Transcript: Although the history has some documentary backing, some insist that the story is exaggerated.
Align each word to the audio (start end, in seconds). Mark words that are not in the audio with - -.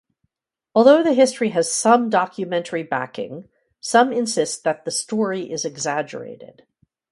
Although 0.73 1.03
the 1.03 1.13
history 1.13 1.49
has 1.49 1.69
some 1.71 2.09
documentary 2.09 2.81
backing, 2.81 3.47
some 3.81 4.11
insist 4.11 4.63
that 4.63 4.83
the 4.83 4.89
story 4.89 5.51
is 5.51 5.63
exaggerated. 5.63 6.65